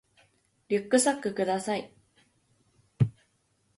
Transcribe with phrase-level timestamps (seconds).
[0.69, 1.93] リュックサックください